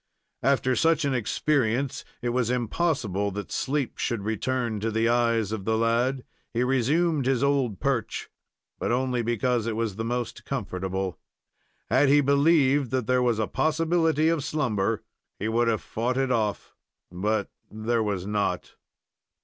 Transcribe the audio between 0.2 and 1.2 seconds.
After such an